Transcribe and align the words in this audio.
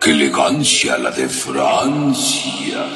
¡Qué 0.00 0.12
elegancia 0.12 0.96
la 0.96 1.10
de 1.10 1.28
Francia! 1.28 2.86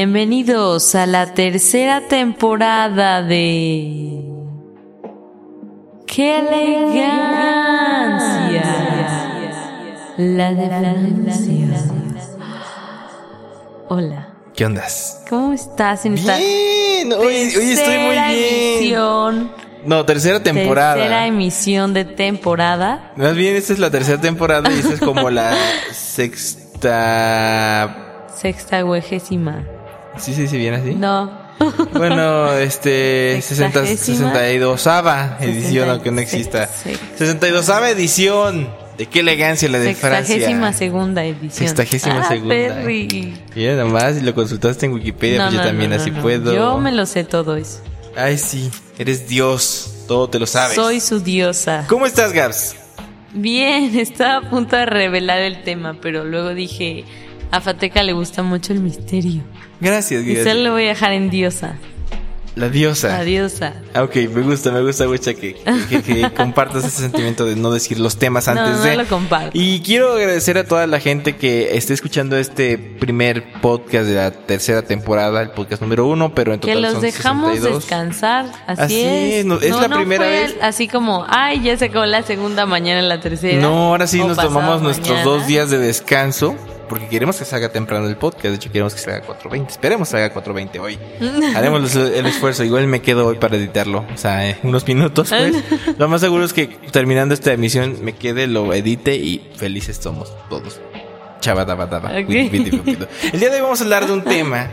Bienvenidos 0.00 0.94
a 0.94 1.06
la 1.06 1.34
tercera 1.34 2.06
temporada 2.06 3.20
de... 3.20 4.22
¡Qué 6.06 6.38
elegancia! 6.38 7.02
La 10.18 10.54
de 10.54 10.68
Francia. 10.68 11.66
Hola. 13.88 14.28
¿Qué 14.54 14.66
ondas? 14.66 15.24
¿Cómo 15.28 15.52
estás 15.52 16.06
en 16.06 16.14
esta 16.14 16.36
Bien, 16.36 17.12
hoy, 17.14 17.26
hoy 17.56 17.72
estoy 17.72 17.98
muy 17.98 18.14
bien. 18.14 18.30
emisión? 18.76 19.50
No, 19.84 20.06
tercera 20.06 20.40
temporada. 20.40 20.94
Tercera 20.94 21.26
emisión 21.26 21.92
de 21.92 22.04
temporada. 22.04 23.14
Más 23.16 23.34
bien, 23.34 23.56
esta 23.56 23.72
es 23.72 23.80
la 23.80 23.90
tercera 23.90 24.20
temporada 24.20 24.70
y 24.70 24.78
esta 24.78 24.94
es 24.94 25.00
como 25.00 25.28
la 25.28 25.56
sexta. 25.92 26.84
Sexta 28.32 28.84
huejésima. 28.84 29.64
¿Sí 30.18 30.34
se 30.34 30.42
dice 30.42 30.56
bien 30.56 30.74
así? 30.74 30.94
No. 30.94 31.48
Bueno, 31.92 32.52
este. 32.52 33.40
60, 33.42 33.86
Sexagésima. 33.86 34.32
62 34.32 34.86
edición, 35.40 35.90
aunque 35.90 36.10
no 36.10 36.20
exista. 36.20 36.68
Sex- 36.68 37.00
62 37.16 37.68
edición. 37.90 38.68
De 38.96 39.06
qué 39.06 39.20
elegancia 39.20 39.68
la 39.68 39.78
de 39.78 39.94
Francia. 39.94 40.72
segunda 40.72 41.24
edición. 41.24 41.68
Sextagésima 41.68 42.20
ah, 42.20 42.28
segunda. 42.28 42.52
Perry. 42.52 43.32
Mira 43.54 43.76
nomás, 43.76 44.16
si 44.16 44.22
lo 44.22 44.34
consultaste 44.34 44.86
en 44.86 44.92
Wikipedia, 44.92 45.38
No, 45.38 45.44
pues 45.44 45.54
yo 45.54 45.60
no, 45.60 45.66
también 45.68 45.90
no, 45.90 45.96
así 45.96 46.10
puedo. 46.10 46.52
Yo 46.52 46.78
me 46.78 46.90
lo 46.90 47.06
sé 47.06 47.22
todo 47.22 47.54
eso. 47.54 47.80
Ay, 48.16 48.38
sí, 48.38 48.68
eres 48.98 49.28
Dios. 49.28 50.04
Todo 50.08 50.28
te 50.28 50.40
lo 50.40 50.46
sabes. 50.46 50.74
Soy 50.74 50.98
su 50.98 51.20
diosa. 51.20 51.84
¿Cómo 51.88 52.06
estás, 52.06 52.32
Gabs? 52.32 52.74
Bien, 53.32 53.94
estaba 53.98 54.46
a 54.46 54.50
punto 54.50 54.74
de 54.74 54.86
revelar 54.86 55.40
el 55.42 55.62
tema, 55.62 55.96
pero 56.02 56.24
luego 56.24 56.52
dije, 56.54 57.04
a 57.52 57.60
Fateca 57.60 58.02
le 58.02 58.14
gusta 58.14 58.42
mucho 58.42 58.72
el 58.72 58.80
misterio. 58.80 59.42
Gracias, 59.80 60.22
Y 60.22 60.26
gracias. 60.34 60.48
solo 60.48 60.62
le 60.64 60.70
voy 60.70 60.84
a 60.84 60.88
dejar 60.88 61.12
en 61.12 61.30
diosa. 61.30 61.76
La 62.56 62.68
diosa. 62.68 63.08
La 63.18 63.22
diosa. 63.22 63.74
Ah, 63.94 64.02
ok, 64.02 64.16
me 64.34 64.42
gusta, 64.42 64.72
me 64.72 64.80
gusta 64.82 65.06
mucho 65.06 65.32
que, 65.36 65.54
que, 65.88 66.02
que 66.02 66.28
compartas 66.36 66.84
ese 66.84 67.02
sentimiento 67.02 67.44
de 67.44 67.54
no 67.54 67.70
decir 67.70 68.00
los 68.00 68.16
temas 68.16 68.48
No, 68.48 68.54
antes 68.60 68.78
no 68.78 68.82
de. 68.82 68.96
lo 68.96 69.06
comparto. 69.06 69.50
Y 69.54 69.80
quiero 69.82 70.14
agradecer 70.14 70.58
a 70.58 70.64
toda 70.64 70.88
la 70.88 70.98
gente 70.98 71.36
que 71.36 71.76
esté 71.76 71.94
escuchando 71.94 72.36
este 72.36 72.76
primer 72.76 73.44
podcast 73.60 74.06
de 74.08 74.16
la 74.16 74.32
tercera 74.32 74.82
temporada, 74.82 75.40
el 75.40 75.50
podcast 75.50 75.82
número 75.82 76.08
uno, 76.08 76.34
pero 76.34 76.52
en 76.52 76.58
Que 76.58 76.72
total 76.74 76.82
los 76.82 76.92
son 76.94 77.02
dejamos 77.02 77.50
62. 77.52 77.82
descansar, 77.84 78.46
así, 78.66 78.82
Así 78.82 79.00
es. 79.02 79.34
es, 79.34 79.44
no- 79.46 79.60
es 79.60 79.70
la 79.80 79.88
primera 79.88 80.24
fue 80.24 80.32
vez. 80.32 80.56
Así 80.60 80.88
como, 80.88 81.26
ay, 81.28 81.62
ya 81.62 81.76
se 81.76 81.84
acabó 81.84 82.06
la 82.06 82.24
segunda, 82.24 82.66
mañana 82.66 83.02
la 83.02 83.20
tercera. 83.20 83.60
No, 83.62 83.90
ahora 83.90 84.08
sí 84.08 84.18
nos 84.18 84.36
tomamos 84.36 84.82
nuestros 84.82 85.22
dos 85.22 85.46
días 85.46 85.70
de 85.70 85.78
descanso. 85.78 86.56
Porque 86.88 87.08
queremos 87.08 87.36
que 87.36 87.44
salga 87.44 87.68
temprano 87.70 88.08
el 88.08 88.16
podcast. 88.16 88.46
De 88.46 88.54
hecho, 88.54 88.72
queremos 88.72 88.94
que 88.94 89.00
salga 89.00 89.26
4.20. 89.26 89.68
Esperemos 89.68 90.08
que 90.08 90.12
salga 90.12 90.34
4.20 90.34 90.80
hoy. 90.80 90.98
Haremos 91.56 91.94
el, 91.94 92.14
el 92.14 92.26
esfuerzo. 92.26 92.64
Igual 92.64 92.86
me 92.86 93.02
quedo 93.02 93.26
hoy 93.26 93.36
para 93.36 93.56
editarlo. 93.56 94.04
O 94.12 94.16
sea, 94.16 94.48
eh, 94.48 94.58
unos 94.62 94.86
minutos, 94.86 95.28
pues. 95.28 95.62
Lo 95.98 96.08
más 96.08 96.20
seguro 96.20 96.44
es 96.44 96.52
que 96.52 96.66
terminando 96.90 97.34
esta 97.34 97.52
emisión 97.52 97.98
me 98.02 98.14
quede, 98.14 98.46
lo 98.46 98.72
edite 98.72 99.16
y 99.16 99.50
felices 99.56 99.98
somos 100.00 100.32
todos. 100.48 100.80
Chabadabadaba. 101.40 102.10
Ok. 102.10 102.28
Witi, 102.28 102.58
witi, 102.58 102.76
witi. 102.76 103.04
El 103.32 103.40
día 103.40 103.50
de 103.50 103.56
hoy 103.56 103.62
vamos 103.62 103.80
a 103.80 103.84
hablar 103.84 104.06
de 104.06 104.12
un 104.12 104.22
tema 104.22 104.68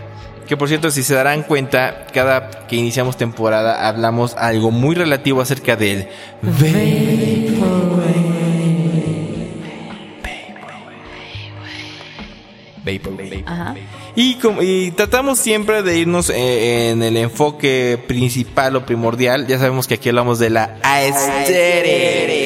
que, 0.47 0.57
por 0.57 0.67
cierto, 0.67 0.91
si 0.91 1.03
se 1.03 1.15
darán 1.15 1.43
cuenta, 1.43 2.05
cada 2.13 2.67
que 2.67 2.75
iniciamos 2.75 3.17
temporada 3.17 3.87
hablamos 3.87 4.35
algo 4.35 4.71
muy 4.71 4.95
relativo 4.95 5.41
acerca 5.41 5.75
del 5.75 6.07
Vaporwave. 6.41 8.34
Ajá. 13.45 13.75
Y, 14.15 14.91
tratamos 14.91 15.39
siempre 15.39 15.83
de 15.83 15.97
irnos 15.97 16.29
eh, 16.29 16.91
en 16.91 17.03
el 17.03 17.17
enfoque 17.17 17.99
principal 18.07 18.75
o 18.77 18.85
primordial. 18.85 19.47
Ya 19.47 19.57
sabemos 19.59 19.87
que 19.87 19.95
aquí 19.95 20.09
hablamos 20.09 20.39
de 20.39 20.49
la 20.51 20.77
aesthetic. 20.83 22.45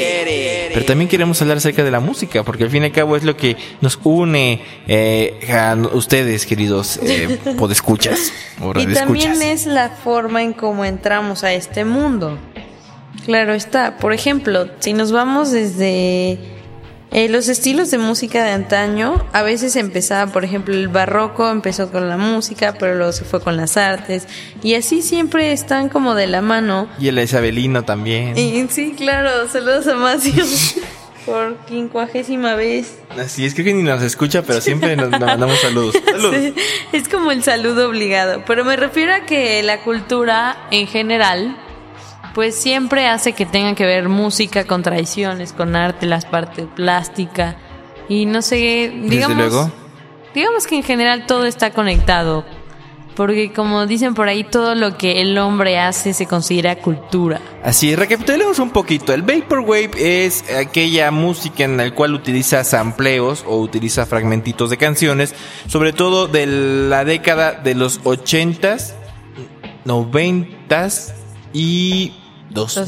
Pero 0.74 0.86
también 0.86 1.10
queremos 1.10 1.42
hablar 1.42 1.58
acerca 1.58 1.84
de 1.84 1.92
la 1.92 2.00
música, 2.00 2.44
porque 2.44 2.64
al 2.64 2.70
fin 2.70 2.84
y 2.84 2.86
al 2.88 2.92
cabo 2.92 3.16
es 3.16 3.24
lo 3.24 3.36
que 3.36 3.58
nos 3.82 4.00
une 4.04 4.62
eh, 4.88 5.48
a 5.52 5.76
ustedes, 5.94 6.46
queridos 6.46 7.00
eh, 7.04 7.38
podescuchas 7.58 8.32
o 8.62 8.72
Y 8.80 8.86
también 8.94 9.42
es 9.42 9.66
la 9.66 9.90
forma 9.90 10.42
en 10.44 10.54
cómo 10.54 10.86
entramos 10.86 11.44
a 11.44 11.54
este 11.54 11.86
mundo. 11.86 12.38
Claro 13.26 13.54
está. 13.54 13.98
Por 13.98 14.14
ejemplo, 14.14 14.70
si 14.80 14.94
nos 14.94 15.12
vamos 15.12 15.52
desde 15.52 16.59
eh, 17.12 17.28
los 17.28 17.48
estilos 17.48 17.90
de 17.90 17.98
música 17.98 18.44
de 18.44 18.52
antaño, 18.52 19.26
a 19.34 19.42
veces 19.42 19.76
empezaba, 19.76 20.32
por 20.32 20.44
ejemplo, 20.44 20.76
el 20.76 20.90
barroco 20.90 21.50
empezó 21.50 21.92
con 21.92 22.08
la 22.08 22.18
música, 22.18 22.76
pero 22.80 22.96
luego 22.96 23.12
se 23.12 23.26
fue 23.26 23.42
con 23.42 23.58
las 23.58 23.78
artes. 23.78 24.28
Y 24.62 24.76
así 24.76 25.02
siempre 25.02 25.52
están 25.52 25.90
como 25.90 26.14
de 26.14 26.28
la 26.28 26.42
mano. 26.42 26.88
Y 27.00 27.08
el 27.08 27.18
isabelino 27.18 27.84
también. 27.84 28.38
Y 28.38 28.68
sí, 28.70 28.94
claro, 28.96 29.50
saludos 29.50 29.88
a 29.88 29.96
Macio 29.96 30.46
por 31.26 31.58
quincuagésima 31.66 32.54
vez. 32.56 33.00
Así 33.18 33.44
es, 33.44 33.56
creo 33.56 33.66
que 33.66 33.74
ni 33.74 33.84
nos 33.84 34.04
escucha, 34.04 34.44
pero 34.44 34.62
siempre 34.62 34.96
nos, 34.96 35.10
nos 35.10 35.20
mandamos 35.20 35.60
saludos. 35.60 35.96
Saludos. 36.06 36.36
Sí, 36.36 36.54
es 36.94 37.10
como 37.10 37.32
el 37.32 37.44
saludo 37.44 37.90
obligado. 37.90 38.44
Pero 38.46 38.64
me 38.66 38.76
refiero 38.76 39.14
a 39.14 39.22
que 39.22 39.64
la 39.64 39.82
cultura 39.82 40.68
en 40.70 40.86
general, 40.86 41.58
pues 42.34 42.56
siempre 42.56 43.08
hace 43.08 43.34
que 43.34 43.46
tenga 43.46 43.76
que 43.76 43.86
ver 43.86 44.10
música 44.10 44.66
con 44.66 44.84
tradiciones, 44.84 45.54
con 45.54 45.76
arte, 45.76 46.06
las 46.06 46.26
partes 46.26 46.68
plástica. 46.76 47.58
Y 48.08 48.26
no 48.26 48.42
sé, 48.42 48.92
digamos. 49.04 49.38
luego. 49.38 49.72
Digamos 50.34 50.68
que 50.68 50.76
en 50.76 50.84
general 50.84 51.26
todo 51.26 51.46
está 51.46 51.72
conectado. 51.72 52.46
Porque 53.16 53.52
como 53.52 53.86
dicen 53.86 54.14
por 54.14 54.30
ahí, 54.30 54.46
todo 54.46 54.76
lo 54.76 54.98
que 54.98 55.22
el 55.22 55.38
hombre 55.38 55.78
hace 55.78 56.14
se 56.14 56.26
considera 56.26 56.78
cultura. 56.78 57.42
Así, 57.64 57.94
recapitulemos 57.94 58.60
un 58.60 58.70
poquito. 58.70 59.14
El 59.14 59.24
Vaporwave 59.24 59.92
es 59.98 60.50
aquella 60.54 61.12
música 61.12 61.66
en 61.66 61.76
la 61.76 61.94
cual 61.94 62.14
utiliza 62.14 62.64
sampleos 62.64 63.44
o 63.46 63.58
utiliza 63.58 64.06
fragmentitos 64.06 64.70
de 64.70 64.78
canciones, 64.78 65.36
sobre 65.68 65.92
todo 65.92 66.28
de 66.28 66.46
la 66.46 67.04
década 67.04 67.52
de 67.52 67.76
los 67.76 68.02
80s, 68.04 68.94
90s 69.86 71.14
y 71.52 72.14
2000. 72.50 72.86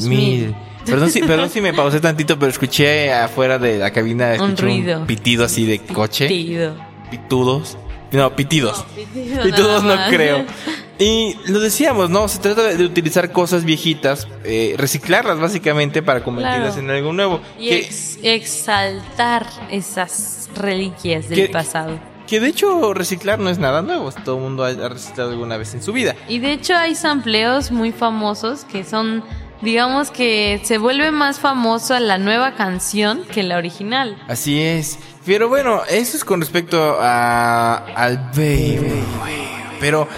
2000. 0.48 0.54
Perdón 0.84 1.10
si, 1.10 1.20
perdón 1.20 1.48
si 1.50 1.60
me 1.60 1.72
pausé 1.72 2.00
tantito, 2.00 2.38
pero 2.38 2.50
escuché 2.50 3.12
afuera 3.12 3.58
de 3.58 3.78
la 3.78 3.90
cabina 3.92 4.26
Un 4.28 4.32
escuché 4.52 4.62
ruido. 4.62 5.06
pitido 5.06 5.44
así 5.44 5.64
de 5.64 5.78
coche. 5.78 6.26
Tido. 6.28 6.74
Pitudos. 7.10 7.76
No, 8.10 8.34
pitidos. 8.36 8.84
pitido 8.94 9.42
Pitudos 9.42 9.82
no 9.84 9.94
creo. 10.10 10.44
Y 10.98 11.34
lo 11.46 11.60
decíamos, 11.60 12.10
¿no? 12.10 12.28
Se 12.28 12.38
trata 12.40 12.62
de, 12.64 12.84
utilizar 12.84 13.32
cosas 13.32 13.64
viejitas, 13.64 14.28
eh, 14.44 14.74
reciclarlas 14.76 15.38
básicamente 15.40 16.02
para 16.02 16.22
convertirlas 16.22 16.74
Claro. 16.74 16.88
en 16.88 16.96
algo 16.96 17.12
nuevo. 17.12 17.40
Y 17.58 17.68
Que, 17.70 17.78
ex- 17.78 18.18
exaltar 18.22 19.46
esas 19.70 20.48
reliquias 20.54 21.28
del 21.28 21.46
¿Qué? 21.46 21.48
pasado. 21.48 21.98
que 22.26 22.40
de 22.40 22.48
hecho 22.48 22.94
reciclar 22.94 23.38
no 23.38 23.50
es 23.50 23.58
nada 23.58 23.82
nuevo. 23.82 24.10
Todo 24.24 24.36
el 24.36 24.42
mundo 24.42 24.64
ha 24.64 24.88
reciclado 24.88 25.30
alguna 25.32 25.56
vez 25.58 25.74
en 25.74 25.82
su 25.82 25.92
vida. 25.92 26.14
Y 26.28 26.38
de 26.38 26.52
hecho 26.52 26.74
hay 26.74 26.94
sampleos 26.94 27.70
muy 27.70 27.92
famosos 27.92 28.64
que 28.64 28.84
son, 28.84 29.22
digamos 29.62 30.10
que 30.10 30.60
se 30.64 30.78
vuelve 30.78 31.10
más 31.10 31.40
famosa 31.40 32.00
la 32.00 32.18
nueva 32.18 32.54
canción 32.54 33.24
que 33.24 33.42
la 33.42 33.56
original. 33.56 34.20
Así 34.28 34.60
es. 34.60 34.98
Pero 35.24 35.48
bueno, 35.48 35.82
eso 35.88 36.16
es 36.16 36.24
con 36.24 36.40
respecto 36.40 36.98
a, 37.00 37.76
al 37.94 38.18
baby. 38.36 39.02
Pero 39.80 40.08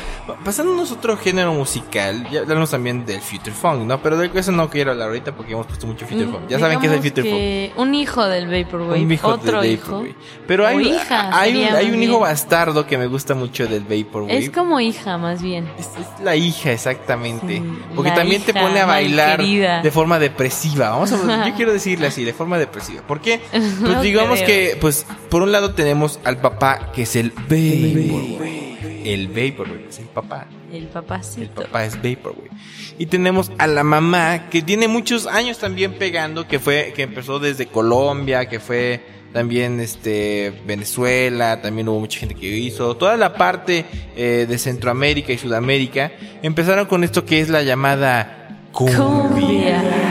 pasándonos 0.45 0.91
a 0.91 0.95
otro 0.95 1.17
género 1.17 1.53
musical, 1.55 2.29
ya 2.31 2.41
hablamos 2.41 2.71
también 2.71 3.05
del 3.07 3.21
future 3.21 3.53
funk, 3.53 3.81
¿no? 3.83 4.01
Pero 4.03 4.17
de 4.19 4.31
eso 4.35 4.53
no 4.53 4.69
quiero 4.71 4.93
hablar 4.93 5.09
ahorita 5.09 5.35
porque 5.35 5.53
hemos 5.53 5.67
puesto 5.67 5.87
mucho 5.87 6.07
future 6.07 6.27
funk. 6.27 6.49
Ya 6.49 6.59
saben 6.59 6.79
qué 6.81 6.87
es 6.87 6.93
el 6.93 7.01
Mm, 7.01 7.03
future 7.03 7.71
funk. 7.73 7.79
Un 7.81 7.95
hijo 7.95 8.25
del 8.27 8.47
Vaporwave, 8.47 9.01
Un 9.03 9.13
hijo 9.13 9.29
otro 9.29 9.61
del 9.63 9.73
hijo. 9.73 9.93
Vaporwave. 9.93 10.15
Pero 10.47 10.67
hay, 10.67 10.89
hija, 10.89 11.39
hay 11.39 11.57
un, 11.65 11.75
hay 11.75 11.91
un 11.91 12.03
hijo 12.03 12.21
bastardo 12.21 12.87
que 12.87 12.99
me 12.99 13.07
gusta 13.07 13.35
mucho 13.35 13.67
del 13.67 13.83
Vaporwave. 13.85 14.39
Es 14.39 14.51
como 14.51 14.79
hija 14.81 15.19
más 15.19 15.43
bien. 15.43 15.67
Es, 15.79 15.87
es 15.87 16.23
la 16.25 16.37
hija, 16.37 16.73
exactamente. 16.73 17.57
Sí, 17.59 17.63
Porque 17.97 18.11
también 18.13 18.43
te 18.43 18.53
pone 18.55 18.81
a 18.81 18.87
bailar 18.87 19.41
de 19.43 19.91
forma 19.91 20.19
depresiva. 20.19 20.91
Vamos 20.91 21.13
a, 21.13 21.49
yo 21.49 21.55
quiero 21.57 21.73
decirle 21.73 22.07
así, 22.09 22.25
de 22.25 22.33
forma 22.35 22.59
depresiva. 22.59 23.03
¿Por 23.07 23.21
qué? 23.21 23.41
Pues 23.51 23.81
No 23.81 24.01
digamos 24.03 24.41
creo. 24.43 24.47
que, 24.47 24.79
pues, 24.81 25.07
por 25.31 25.43
un 25.43 25.51
lado 25.53 25.75
tenemos 25.75 26.21
al 26.25 26.39
papá, 26.39 26.93
que 26.93 27.03
es 27.03 27.17
el 27.17 27.31
Vaporwave. 27.31 28.74
El 29.05 29.29
Vaporwave, 29.29 29.87
es 29.89 29.99
el 29.99 30.07
papá. 30.07 30.47
El 30.73 30.87
papacito. 30.87 31.43
El 31.63 31.67
papá 31.67 31.85
es 31.85 31.97
Vaporwave. 31.97 32.51
Y 32.99 33.07
tenemos 33.07 33.53
a 33.59 33.67
la 33.67 33.85
mamá 33.85 34.49
que 34.51 34.63
tiene 34.63 34.89
muchos 34.89 35.27
años 35.27 35.59
también 35.59 35.95
pegando, 35.95 36.49
que 36.49 36.59
fue, 36.59 36.93
que 36.95 37.03
empezó 37.03 37.39
desde 37.39 37.67
Colombia, 37.67 38.49
que 38.49 38.61
fue 38.61 39.05
también 39.33 39.81
este 39.81 40.53
Venezuela, 40.65 41.61
también 41.61 41.89
hubo 41.89 41.99
mucha 41.99 42.21
gente 42.21 42.37
que 42.37 42.47
hizo, 42.47 42.97
toda 42.97 43.17
la 43.17 43.35
parte 43.35 43.85
eh, 44.17 44.47
de 44.49 44.59
Centroamérica 44.59 45.33
y 45.33 45.39
Sudamérica 45.39 46.13
empezaron 46.43 46.87
con 46.87 47.03
esto 47.03 47.25
que 47.25 47.41
es 47.41 47.49
la 47.49 47.63
llamada 47.63 48.61
cumbia. 48.71 50.04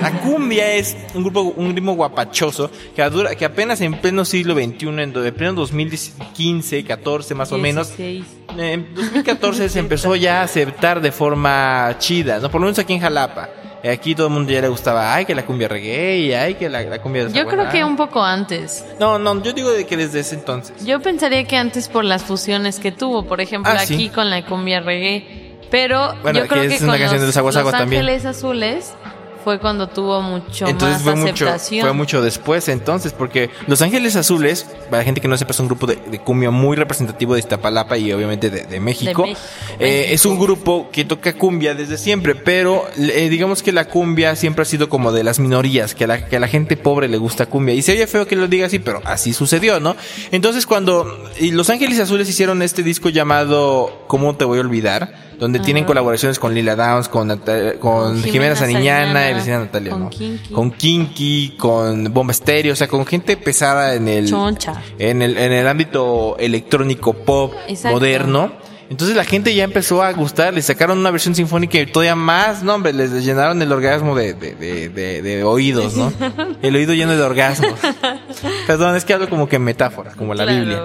La 0.00 0.10
cumbia 0.20 0.72
es 0.74 0.96
un 1.14 1.22
grupo, 1.22 1.42
un 1.56 1.74
ritmo 1.74 1.94
guapachoso 1.94 2.70
que, 2.96 3.02
adura- 3.02 3.34
que 3.34 3.44
apenas 3.44 3.80
en 3.82 3.94
pleno 4.00 4.24
siglo 4.24 4.54
XXI, 4.54 4.88
en, 4.88 5.12
pleno 5.34 5.52
2015, 5.54 6.84
14 6.84 7.34
más 7.34 7.52
o 7.52 7.58
menos, 7.58 7.96
16. 7.96 8.24
en 8.58 8.94
2014 8.94 9.68
se 9.68 9.78
empezó 9.78 10.16
ya 10.16 10.40
a 10.40 10.44
aceptar 10.44 11.00
de 11.00 11.12
forma 11.12 11.94
chida, 11.98 12.38
¿no? 12.38 12.50
Por 12.50 12.60
lo 12.60 12.66
menos 12.66 12.78
aquí 12.78 12.94
en 12.94 13.00
Jalapa. 13.00 13.48
Eh, 13.82 13.90
Aquí 13.90 14.14
todo 14.14 14.26
el 14.26 14.32
mundo 14.34 14.52
ya 14.52 14.60
le 14.60 14.68
gustaba, 14.68 15.14
ay, 15.14 15.24
que 15.24 15.34
la 15.34 15.44
cumbia 15.46 15.66
reggae, 15.66 16.18
y 16.18 16.32
ay, 16.34 16.54
que 16.54 16.68
la, 16.68 16.82
la 16.82 17.00
cumbia 17.00 17.28
Yo 17.28 17.46
creo 17.46 17.68
que 17.70 17.82
un 17.82 17.96
poco 17.96 18.22
antes. 18.22 18.84
No, 18.98 19.18
no, 19.18 19.42
yo 19.42 19.52
digo 19.54 19.70
de 19.70 19.86
que 19.86 19.96
desde 19.96 20.20
ese 20.20 20.34
entonces. 20.34 20.84
Yo 20.84 21.00
pensaría 21.00 21.44
que 21.44 21.56
antes 21.56 21.88
por 21.88 22.04
las 22.04 22.22
fusiones 22.22 22.78
que 22.78 22.92
tuvo, 22.92 23.24
por 23.26 23.40
ejemplo, 23.40 23.72
Ah, 23.74 23.80
aquí 23.80 23.96
sí. 23.96 24.08
con 24.10 24.28
la 24.28 24.44
cumbia 24.44 24.80
reggae. 24.80 25.56
Pero 25.70 26.14
Bueno, 26.22 26.40
yo 26.40 26.46
creo 26.48 26.62
que 26.62 26.68
que, 26.68 26.74
es 26.74 26.82
una 26.82 26.92
con 26.92 26.98
canción 27.00 27.20
de 27.20 27.26
los 27.28 27.36
Aguas 27.38 27.56
Aguas 27.56 27.74
también. 27.78 28.02
Ángeles 28.02 28.24
Azules 28.26 28.92
fue 29.42 29.58
cuando 29.58 29.88
tuvo 29.88 30.20
mucho 30.22 30.66
Entonces 30.66 30.96
más 30.96 31.02
fue 31.02 31.14
mucho, 31.16 31.44
aceptación. 31.46 31.80
fue 31.82 31.92
mucho 31.92 32.22
después 32.22 32.68
entonces, 32.68 33.12
porque 33.12 33.50
Los 33.66 33.82
Ángeles 33.82 34.16
Azules, 34.16 34.64
para 34.90 34.98
la 34.98 35.04
gente 35.04 35.20
que 35.20 35.28
no 35.28 35.36
sepa, 35.36 35.52
es 35.52 35.60
un 35.60 35.66
grupo 35.66 35.86
de, 35.86 35.96
de 35.96 36.18
cumbia 36.20 36.50
muy 36.50 36.76
representativo 36.76 37.34
de 37.34 37.40
Iztapalapa 37.40 37.96
y 37.98 38.12
obviamente 38.12 38.50
de, 38.50 38.64
de 38.64 38.80
México. 38.80 39.22
México, 39.22 39.40
Eh, 39.78 39.96
México. 40.00 40.14
es 40.14 40.26
un 40.26 40.38
grupo 40.38 40.88
que 40.92 41.04
toca 41.04 41.32
cumbia 41.34 41.74
desde 41.74 41.98
siempre, 41.98 42.34
pero 42.34 42.84
eh, 42.96 43.28
digamos 43.28 43.62
que 43.62 43.72
la 43.72 43.86
cumbia 43.86 44.36
siempre 44.36 44.62
ha 44.62 44.66
sido 44.66 44.88
como 44.88 45.12
de 45.12 45.24
las 45.24 45.38
minorías, 45.40 45.94
que 45.94 46.04
a 46.04 46.06
la, 46.06 46.26
que 46.26 46.36
a 46.36 46.40
la 46.40 46.48
gente 46.48 46.76
pobre 46.76 47.08
le 47.08 47.16
gusta 47.18 47.46
cumbia. 47.46 47.74
Y 47.74 47.82
se 47.82 47.92
oye 47.92 48.06
feo 48.06 48.26
que 48.26 48.36
lo 48.36 48.48
diga 48.48 48.66
así, 48.66 48.78
pero 48.78 49.00
así 49.04 49.32
sucedió, 49.32 49.80
¿no? 49.80 49.96
Entonces 50.30 50.66
cuando 50.66 51.06
Los 51.40 51.70
Ángeles 51.70 51.98
Azules 52.00 52.28
hicieron 52.28 52.62
este 52.62 52.82
disco 52.82 53.08
llamado 53.08 54.04
¿Cómo 54.06 54.34
te 54.36 54.44
voy 54.44 54.58
a 54.58 54.60
olvidar? 54.62 55.29
Donde 55.40 55.58
tienen 55.58 55.84
colaboraciones 55.84 56.38
con 56.38 56.54
Lila 56.54 56.76
Downs, 56.76 57.08
con, 57.08 57.26
Nata- 57.28 57.74
con, 57.80 58.12
Con 58.20 58.22
Jimena 58.22 58.54
Sariñana 58.54 59.20
Vecina 59.34 59.58
Natalia, 59.60 59.90
con 59.92 60.02
¿no? 60.04 60.10
Kinky. 60.10 60.52
Con 60.54 60.70
Kinky, 60.70 61.54
con 61.58 62.12
Bomba 62.12 62.30
Estéreo, 62.32 62.74
o 62.74 62.76
sea, 62.76 62.86
con 62.88 63.04
gente 63.06 63.36
pesada 63.36 63.94
en 63.94 64.06
el, 64.06 64.28
Choncha. 64.28 64.74
en 64.98 65.22
el, 65.22 65.36
en 65.38 65.50
el 65.52 65.66
ámbito 65.66 66.36
electrónico 66.38 67.14
pop 67.14 67.54
Exacto. 67.66 67.96
moderno. 67.96 68.52
Entonces 68.90 69.16
la 69.16 69.22
gente 69.24 69.54
ya 69.54 69.62
empezó 69.62 70.02
a 70.02 70.12
gustar, 70.12 70.52
le 70.52 70.62
sacaron 70.62 70.98
una 70.98 71.12
versión 71.12 71.34
sinfónica 71.36 71.78
y 71.78 71.86
todavía 71.86 72.16
más, 72.16 72.64
no 72.64 72.74
hombre, 72.74 72.92
les 72.92 73.24
llenaron 73.24 73.62
el 73.62 73.70
orgasmo 73.70 74.16
de, 74.16 74.34
de, 74.34 74.56
de, 74.56 74.88
de- 74.88 75.22
de 75.22 75.44
oídos, 75.44 75.94
¿no? 75.96 76.12
El 76.62 76.74
oído 76.74 76.92
lleno 76.92 77.12
de 77.16 77.22
orgasmos. 77.22 77.78
Perdón, 78.66 78.96
es 78.96 79.04
que 79.04 79.14
hablo 79.14 79.28
como 79.30 79.48
que 79.48 79.56
en 79.56 79.62
metáfora, 79.62 80.12
como 80.16 80.34
la 80.34 80.42
Claro. 80.44 80.58
Biblia. 80.58 80.82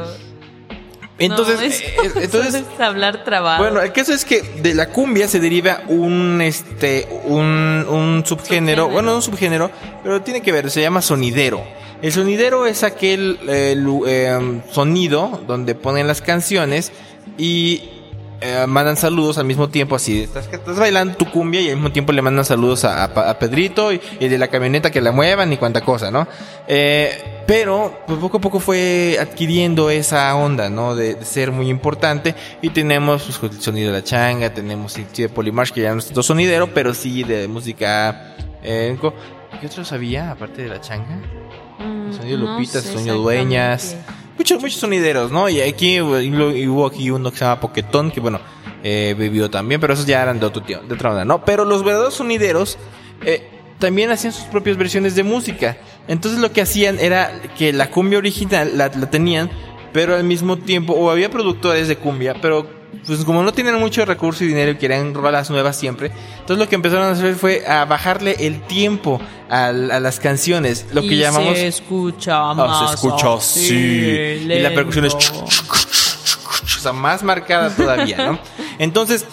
Entonces, 1.20 1.82
No, 1.98 2.04
eh, 2.04 2.12
entonces 2.24 2.56
es 2.56 2.80
hablar 2.80 3.24
trabajo. 3.24 3.64
bueno, 3.64 3.82
el 3.82 3.94
caso 3.94 4.14
es 4.14 4.26
que 4.26 4.42
de 4.42 4.74
la 4.74 4.88
cumbia 4.90 5.28
se 5.28 5.40
deriva 5.40 5.82
un 5.88 6.42
este 6.42 7.08
un, 7.24 7.86
un 7.88 8.24
subgénero, 8.26 8.26
Subgénero. 8.26 8.90
bueno, 8.90 9.12
no 9.12 9.16
un 9.16 9.22
subgénero, 9.22 9.72
pero 10.04 10.22
tiene 10.22 10.42
que 10.42 10.52
ver, 10.52 10.70
se 10.70 10.82
llama 10.82 11.02
sonidero. 11.02 11.64
El 12.02 12.12
sonidero 12.12 12.66
es 12.68 12.84
aquel 12.84 13.40
eh, 13.48 13.76
eh, 14.08 14.62
sonido 14.72 15.42
donde 15.48 15.74
ponen 15.76 16.08
las 16.08 16.22
canciones 16.22 16.92
y 17.38 17.84
eh, 18.42 18.66
mandan 18.68 18.98
saludos 18.98 19.38
al 19.38 19.46
mismo 19.46 19.70
tiempo, 19.70 19.96
así 19.96 20.24
estás, 20.24 20.50
estás 20.52 20.78
bailando 20.78 21.16
tu 21.16 21.32
cumbia 21.32 21.62
y 21.62 21.70
al 21.70 21.76
mismo 21.78 21.92
tiempo 21.94 22.12
le 22.12 22.22
mandan 22.22 22.44
saludos 22.44 22.84
a, 22.84 23.06
a 23.06 23.40
Pedrito 23.40 23.94
y, 23.94 24.02
y 24.20 24.28
de 24.28 24.38
la 24.38 24.50
camioneta 24.50 24.92
que 24.92 25.00
la 25.00 25.14
muevan 25.14 25.54
y 25.54 25.58
cuanta 25.58 25.82
cosa, 25.82 26.12
¿no? 26.12 26.28
Eh, 26.68 27.35
pero 27.48 28.00
pues, 28.08 28.20
poco 28.20 28.38
a 28.38 28.42
poco 28.42 28.60
fue 28.60 29.18
adquiriendo 29.20 29.90
esa 29.90 30.36
onda, 30.36 30.70
¿no? 30.70 30.96
De, 30.96 31.16
de 31.16 31.26
ser 31.26 31.52
muy 31.52 31.70
importante 31.70 32.34
y 32.62 32.70
tenemos 32.70 33.38
pues, 33.40 33.54
el 33.54 33.62
sonido 33.62 33.92
de 33.92 34.00
la 34.00 34.04
changa, 34.04 34.54
tenemos 34.54 34.98
el 34.98 35.06
de 35.12 35.30
Polymarch 35.30 35.72
que 35.72 35.82
ya 35.82 35.92
no 35.94 36.00
es 36.00 36.06
tanto 36.06 36.24
sonidero, 36.24 36.74
pero 36.74 36.94
sí 36.94 37.24
de 37.24 37.48
música... 37.48 38.36
Eh, 38.64 38.98
¿Qué 39.62 39.68
otro 39.68 39.86
sabía 39.86 40.32
aparte 40.32 40.64
de 40.64 40.70
la 40.70 40.82
changa? 40.82 41.22
Mm, 41.80 42.08
El 42.08 42.14
sonido 42.14 42.38
no 42.40 42.58
el 42.60 42.66
sonido 42.68 43.18
Dueñas. 43.20 43.96
Muchos, 44.38 44.62
muchos 44.62 44.80
sonideros, 44.80 45.32
¿no? 45.32 45.48
Y 45.48 45.62
aquí 45.62 46.02
hubo, 46.02 46.20
y 46.20 46.68
hubo 46.68 46.86
aquí 46.88 47.10
uno 47.10 47.32
que 47.32 47.38
se 47.38 47.46
llama 47.46 47.62
Poquetón, 47.62 48.12
que 48.12 48.20
bueno, 48.20 48.40
eh, 48.84 49.16
vivió 49.18 49.50
también, 49.50 49.80
pero 49.80 49.94
esos 49.94 50.06
ya 50.06 50.22
eran 50.22 50.40
de, 50.40 50.46
otro, 50.46 50.62
tío- 50.62 50.82
de 50.82 50.94
otra 50.94 51.12
onda, 51.12 51.24
¿no? 51.24 51.46
Pero 51.46 51.64
los 51.64 51.84
verdaderos 51.86 52.16
sonideros 52.16 52.78
eh, 53.24 53.48
también 53.80 54.12
hacían 54.12 54.34
sus 54.34 54.44
propias 54.46 54.76
versiones 54.78 55.16
de 55.16 55.24
música. 55.24 55.78
Entonces 56.08 56.40
lo 56.40 56.52
que 56.52 56.62
hacían 56.62 57.00
era 57.00 57.32
que 57.58 57.74
la 57.74 57.90
cumbia 57.90 58.20
original 58.20 58.78
la, 58.78 58.90
la 58.90 59.10
tenían, 59.10 59.50
pero 59.92 60.16
al 60.16 60.24
mismo 60.24 60.58
tiempo, 60.58 60.94
o 60.94 61.10
había 61.10 61.30
productores 61.30 61.88
de 61.88 61.98
cumbia, 61.98 62.36
pero 62.42 62.68
pues 63.06 63.24
como 63.26 63.44
no 63.44 63.54
tienen 63.54 63.76
mucho 63.76 64.06
recurso 64.06 64.44
y 64.44 64.48
dinero 64.48 64.72
y 64.72 64.76
querían 64.76 65.14
rolas 65.14 65.50
nuevas 65.50 65.76
siempre, 65.78 66.12
entonces 66.40 66.58
lo 66.58 66.70
que 66.70 66.76
empezaron 66.76 67.08
a 67.08 67.12
hacer 67.12 67.36
fue 67.36 67.66
a 67.68 67.86
bajarle 67.86 68.36
el 68.40 68.62
tiempo 68.62 69.20
a, 69.50 69.68
a 69.68 69.72
las 69.72 70.20
canciones, 70.20 70.88
lo 70.94 71.02
que 71.02 71.14
Y 71.14 71.18
llamamos... 71.18 71.58
se 71.58 71.68
escucha 71.68 72.52
Ah, 72.52 72.54
más 72.54 72.90
se 72.90 72.96
escucha 72.96 73.34
así. 73.34 73.76
Y 73.76 74.60
la 74.60 74.74
percusión 74.74 75.06
es 75.06 75.16
o 75.16 76.80
sea, 76.82 76.94
más 76.94 77.24
marcada 77.24 77.70
todavía, 77.76 78.18
¿no? 78.18 78.40
Entonces, 78.80 79.26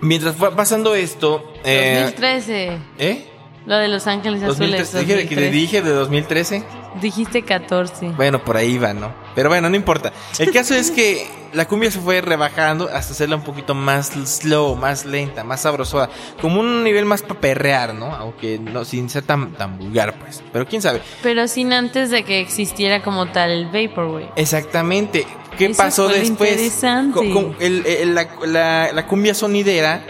mientras 0.00 0.36
fue 0.36 0.54
pasando 0.54 0.94
esto, 0.94 1.52
eh, 1.64 2.00
2013. 2.04 2.78
¿eh? 2.98 3.28
Lo 3.66 3.76
de 3.78 3.88
Los 3.88 4.06
Ángeles 4.06 4.42
Azules. 4.42 4.92
2013, 4.92 4.98
dije 5.00 5.28
que 5.28 5.36
le 5.36 5.50
2013. 5.50 5.50
dije 5.50 5.82
de 5.82 5.90
2013. 5.90 6.64
Dijiste 7.00 7.42
14. 7.42 8.10
Bueno, 8.10 8.44
por 8.44 8.56
ahí 8.56 8.76
va, 8.78 8.92
¿no? 8.92 9.12
Pero 9.34 9.48
bueno, 9.48 9.68
no 9.70 9.74
importa. 9.76 10.12
El 10.38 10.52
caso 10.52 10.74
es 10.74 10.90
que 10.90 11.26
la 11.54 11.66
cumbia 11.66 11.90
se 11.90 11.98
fue 11.98 12.20
rebajando 12.20 12.84
hasta 12.92 13.12
hacerla 13.14 13.36
un 13.36 13.42
poquito 13.42 13.74
más 13.74 14.08
slow, 14.08 14.76
más 14.76 15.04
lenta, 15.06 15.44
más 15.44 15.62
sabrosa, 15.62 16.08
como 16.42 16.60
un 16.60 16.84
nivel 16.84 17.04
más 17.06 17.22
para 17.22 17.40
perrear, 17.40 17.94
¿no? 17.94 18.14
Aunque 18.14 18.58
no 18.58 18.84
sin 18.84 19.08
ser 19.08 19.22
tan 19.24 19.52
tan 19.54 19.78
vulgar, 19.78 20.14
pues. 20.20 20.42
Pero 20.52 20.66
quién 20.66 20.82
sabe. 20.82 21.00
Pero 21.22 21.48
sin 21.48 21.72
antes 21.72 22.10
de 22.10 22.22
que 22.22 22.40
existiera 22.40 23.02
como 23.02 23.26
tal 23.32 23.50
el 23.50 23.66
Vaporwave. 23.66 24.30
Exactamente. 24.36 25.26
¿Qué 25.58 25.66
Eso 25.66 25.76
pasó 25.82 26.08
después? 26.08 26.50
interesante. 26.52 27.14
Co- 27.14 27.32
con 27.32 27.56
el- 27.60 27.86
el- 27.86 28.14
la, 28.14 28.28
la- 28.44 28.92
la 28.92 29.06
cumbia 29.06 29.32
sonidera 29.34 30.02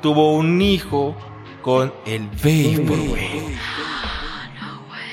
tuvo 0.00 0.34
un 0.34 0.62
hijo 0.62 1.16
con 1.62 1.92
el 2.04 2.26
Vaporwave. 2.28 3.56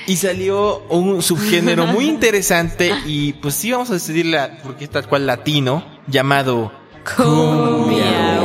Y 0.06 0.16
salió 0.16 0.80
un 0.88 1.22
subgénero 1.22 1.86
muy 1.86 2.04
interesante 2.08 2.92
y 3.06 3.34
pues 3.34 3.54
sí 3.54 3.70
vamos 3.70 3.90
a 3.90 3.94
decidirla 3.94 4.58
porque 4.62 4.84
es 4.84 4.90
tal 4.90 5.06
cual 5.06 5.26
latino 5.26 5.84
llamado 6.08 6.72
Cumbia, 7.16 8.40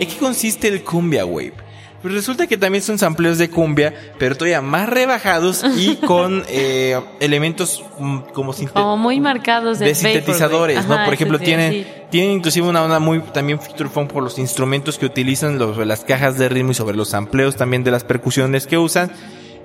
¿En 0.00 0.06
qué 0.06 0.16
consiste 0.18 0.68
el 0.68 0.84
cumbia 0.84 1.24
wave? 1.24 1.67
Pues 2.02 2.14
resulta 2.14 2.46
que 2.46 2.56
también 2.56 2.82
son 2.82 2.96
sampleos 2.96 3.38
de 3.38 3.50
cumbia, 3.50 3.92
pero 4.18 4.36
todavía 4.36 4.62
más 4.62 4.88
rebajados 4.88 5.64
y 5.76 5.96
con 6.06 6.44
eh, 6.48 7.00
elementos 7.18 7.82
mm, 7.98 8.18
como 8.32 8.52
Como 8.52 8.96
muy 8.96 9.20
marcados 9.20 9.80
de 9.80 9.94
sintetizadores. 9.94 10.86
¿no? 10.86 11.04
Por 11.04 11.12
ejemplo, 11.12 11.38
tienen, 11.38 11.86
tienen 12.10 12.32
inclusive 12.32 12.68
una 12.68 12.82
onda 12.84 13.00
muy 13.00 13.20
también 13.20 13.58
funk 13.60 14.12
por 14.12 14.22
los 14.22 14.38
instrumentos 14.38 14.96
que 14.98 15.06
utilizan, 15.06 15.58
los, 15.58 15.76
las 15.78 16.04
cajas 16.04 16.38
de 16.38 16.48
ritmo 16.48 16.70
y 16.70 16.74
sobre 16.74 16.96
los 16.96 17.08
sampleos 17.08 17.56
también 17.56 17.82
de 17.82 17.90
las 17.90 18.04
percusiones 18.04 18.66
que 18.66 18.78
usan. 18.78 19.10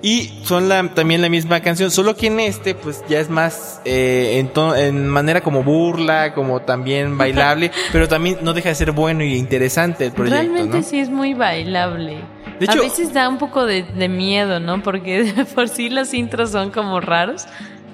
Y 0.06 0.30
son 0.42 0.68
la, 0.68 0.86
también 0.92 1.22
la 1.22 1.30
misma 1.30 1.60
canción, 1.60 1.90
solo 1.90 2.14
que 2.14 2.26
en 2.26 2.38
este 2.38 2.74
pues 2.74 3.02
ya 3.08 3.20
es 3.20 3.30
más 3.30 3.80
eh, 3.86 4.38
en, 4.38 4.50
en 4.76 5.08
manera 5.08 5.40
como 5.40 5.62
burla, 5.62 6.34
como 6.34 6.60
también 6.60 7.16
bailable, 7.16 7.70
pero 7.90 8.06
también 8.06 8.36
no 8.42 8.52
deja 8.52 8.68
de 8.68 8.74
ser 8.74 8.92
bueno 8.92 9.24
y 9.24 9.34
interesante 9.36 10.04
el 10.04 10.12
proyecto, 10.12 10.38
Realmente 10.42 10.76
¿no? 10.76 10.82
sí 10.82 10.98
es 10.98 11.08
muy 11.08 11.32
bailable. 11.32 12.18
De 12.60 12.66
hecho- 12.66 12.80
a 12.80 12.82
veces 12.82 13.14
da 13.14 13.30
un 13.30 13.38
poco 13.38 13.64
de, 13.64 13.82
de 13.82 14.08
miedo, 14.10 14.60
¿no? 14.60 14.82
Porque 14.82 15.32
por 15.54 15.70
sí 15.70 15.88
los 15.88 16.12
intros 16.12 16.50
son 16.50 16.70
como 16.70 17.00
raros, 17.00 17.46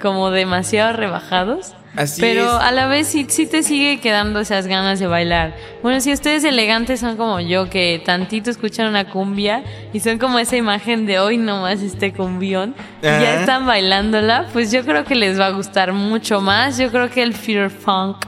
como 0.03 0.33
demasiado 0.33 0.97
rebajados. 0.97 1.75
Así 1.97 2.21
pero 2.21 2.45
es. 2.45 2.63
a 2.63 2.71
la 2.71 2.87
vez 2.87 3.09
sí, 3.09 3.27
sí 3.29 3.47
te 3.47 3.63
sigue 3.63 3.99
quedando 4.01 4.41
esas 4.41 4.67
ganas 4.67 5.01
de 5.01 5.07
bailar. 5.07 5.57
Bueno, 5.83 6.01
si 6.01 6.13
ustedes 6.13 6.45
elegantes 6.45 7.01
son 7.01 7.17
como 7.17 7.41
yo, 7.41 7.69
que 7.69 8.01
tantito 8.05 8.51
escuchan 8.51 8.87
una 8.87 9.11
cumbia 9.11 9.65
y 9.93 10.01
son 10.01 10.19
como 10.19 10.39
esa 10.39 10.57
imagen 10.57 11.07
de 11.07 11.19
hoy 11.19 11.37
nomás 11.37 11.83
este 11.83 12.13
cumbión 12.13 12.75
y 13.03 13.07
ya 13.07 13.41
están 13.41 13.67
bailándola, 13.67 14.47
pues 14.53 14.71
yo 14.71 14.85
creo 14.85 15.05
que 15.05 15.17
les 15.17 15.39
va 15.39 15.47
a 15.47 15.51
gustar 15.51 15.93
mucho 15.93 16.41
más. 16.41 16.79
Yo 16.79 16.91
creo 16.91 17.11
que 17.11 17.23
el 17.23 17.35
Fear 17.35 17.71
Funk 17.71 18.27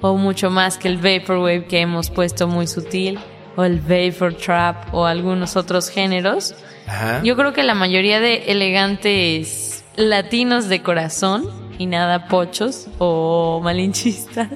o 0.00 0.16
mucho 0.16 0.50
más 0.50 0.76
que 0.76 0.88
el 0.88 0.96
Vaporwave 0.96 1.66
que 1.66 1.80
hemos 1.80 2.10
puesto 2.10 2.48
muy 2.48 2.66
sutil 2.66 3.18
o 3.56 3.64
el 3.64 3.80
Vapor 3.80 4.34
Trap 4.34 4.92
o 4.92 5.06
algunos 5.06 5.56
otros 5.56 5.88
géneros. 5.88 6.54
Ajá. 6.86 7.22
Yo 7.22 7.36
creo 7.36 7.52
que 7.52 7.62
la 7.62 7.74
mayoría 7.74 8.20
de 8.20 8.50
elegantes 8.50 9.84
latinos 9.96 10.68
de 10.68 10.82
corazón 10.82 11.48
y 11.78 11.86
nada 11.86 12.28
pochos 12.28 12.88
o 12.98 13.60
malinchistas, 13.62 14.48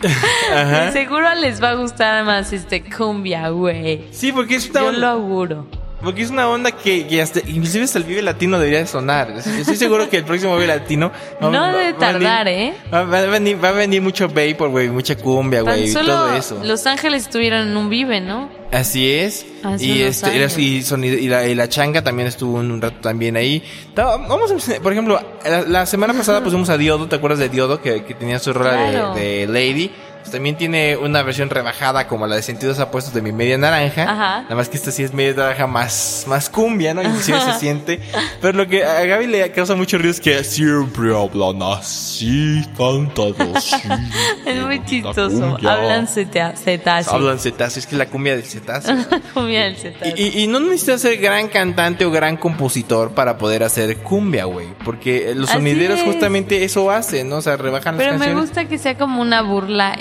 seguro 0.92 1.34
les 1.34 1.62
va 1.62 1.70
a 1.70 1.74
gustar 1.74 2.24
más 2.24 2.52
este 2.52 2.82
cumbia, 2.82 3.48
güey. 3.50 4.04
Sí, 4.10 4.32
porque 4.32 4.56
es 4.56 4.70
una 4.70 4.80
Yo 4.80 4.92
lo 4.92 5.06
auguro. 5.06 5.66
Porque 6.02 6.22
es 6.22 6.30
una 6.30 6.48
onda 6.48 6.72
que, 6.72 7.06
que 7.06 7.20
hasta, 7.20 7.40
inclusive 7.40 7.84
hasta 7.84 7.98
el 7.98 8.04
Vive 8.04 8.22
Latino 8.22 8.58
debería 8.58 8.78
de 8.80 8.86
sonar. 8.86 9.30
Estoy 9.30 9.76
seguro 9.76 10.08
que 10.08 10.18
el 10.18 10.24
próximo 10.24 10.54
Vive 10.54 10.66
Latino 10.68 11.10
va- 11.42 11.50
No 11.50 11.60
va- 11.60 11.72
debe 11.72 11.92
va 11.92 12.08
a 12.08 12.12
venir- 12.12 12.22
tardar, 12.28 12.48
¿eh? 12.48 12.74
Va, 12.92 13.00
a 13.00 13.04
venir, 13.26 13.62
va 13.62 13.68
a 13.70 13.72
venir 13.72 14.00
mucho 14.02 14.28
vapor, 14.28 14.68
güey, 14.70 14.88
mucha 14.88 15.16
cumbia, 15.16 15.62
güey, 15.62 15.90
y 15.90 15.94
todo 15.94 16.34
eso. 16.34 16.60
Los 16.64 16.86
Ángeles 16.86 17.22
estuvieron 17.22 17.68
en 17.68 17.76
un 17.76 17.88
vive, 17.90 18.20
¿no? 18.20 18.48
Así 18.70 19.10
es. 19.10 19.46
Hace 19.62 19.84
y 19.84 20.02
este, 20.02 20.28
y 20.60 20.82
sonido- 20.82 21.18
y 21.18 21.26
la, 21.28 21.46
y 21.46 21.54
la 21.54 21.68
changa 21.68 22.02
también 22.04 22.28
estuvo 22.28 22.58
un, 22.58 22.70
un 22.70 22.80
rato 22.82 22.98
también 23.00 23.36
ahí. 23.36 23.62
Vamos 23.96 24.52
a, 24.52 24.80
por 24.80 24.92
ejemplo, 24.92 25.20
la, 25.44 25.62
la 25.62 25.86
semana 25.86 26.12
pasada 26.14 26.44
pusimos 26.44 26.68
a 26.68 26.76
Diodo, 26.78 27.08
¿te 27.08 27.16
acuerdas 27.16 27.38
de 27.40 27.48
Diodo? 27.48 27.80
Que, 27.80 28.04
que 28.04 28.14
tenía 28.14 28.38
su 28.38 28.52
rola 28.52 29.14
de, 29.14 29.46
Lady. 29.48 29.90
Pues 30.20 30.32
también 30.32 30.56
tiene 30.56 30.96
una 30.96 31.22
versión 31.22 31.48
rebajada 31.48 32.06
como 32.06 32.26
la 32.26 32.36
de 32.36 32.42
sentidos 32.42 32.78
apuestos 32.80 33.14
de 33.14 33.22
mi 33.22 33.32
media 33.32 33.56
naranja. 33.56 34.02
Ajá. 34.02 34.42
Nada 34.42 34.54
más 34.56 34.68
que 34.68 34.76
esta 34.76 34.90
sí 34.90 35.02
es 35.02 35.14
media 35.14 35.32
naranja 35.34 35.66
más, 35.66 36.24
más 36.28 36.50
cumbia, 36.50 36.92
¿no? 36.92 37.02
Inclusive 37.02 37.40
se 37.40 37.52
siente. 37.58 38.00
Pero 38.42 38.58
lo 38.58 38.66
que 38.66 38.84
a 38.84 39.04
Gaby 39.06 39.26
le 39.26 39.50
causa 39.52 39.74
mucho 39.74 39.96
ruido 39.96 40.10
es 40.10 40.20
que 40.20 40.44
siempre 40.44 41.14
hablan 41.16 41.62
así, 41.62 42.62
cantan 42.76 43.56
así. 43.56 43.76
Es 44.46 44.62
muy 44.62 44.78
La 44.78 44.84
chistoso. 44.84 45.56
Hablan 45.66 46.06
ceta- 46.08 46.54
cetáceo. 46.56 47.12
Hablan 47.14 47.38
cetáceo, 47.38 47.80
es 47.80 47.86
que 47.86 47.96
la 47.96 48.06
cumbia 48.06 48.34
del 48.34 48.44
cetáceo. 48.44 48.96
Cumbia 49.34 49.64
del 49.64 49.76
cetáceo. 49.76 50.14
Y, 50.16 50.22
y- 50.38 50.42
y 50.42 50.46
no 50.46 50.58
necesitas 50.60 51.02
ser 51.02 51.18
gran 51.18 51.48
cantante 51.48 52.04
o 52.04 52.10
gran 52.10 52.36
compositor 52.36 53.12
para 53.12 53.36
poder 53.38 53.62
hacer 53.62 53.96
cumbia, 53.98 54.44
güey. 54.44 54.68
Porque 54.84 55.32
los 55.34 55.48
Así 55.50 55.58
sonideros 55.58 55.98
es. 56.00 56.04
justamente 56.04 56.64
eso 56.64 56.90
hacen, 56.90 57.28
¿no? 57.28 57.36
O 57.36 57.42
sea, 57.42 57.56
rebajan 57.56 57.96
Pero 57.96 58.10
las 58.12 58.20
me 58.20 58.26
canciones. 58.26 58.50
gusta 58.50 58.64
que 58.68 58.78
sea 58.78 58.96
como 58.96 59.20
una 59.20 59.42
burla 59.42 59.96